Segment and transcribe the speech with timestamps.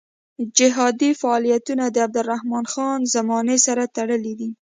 [0.57, 4.49] جهادي فعالیتونه د عبدالرحمن خان زمانې سره تړلي دي.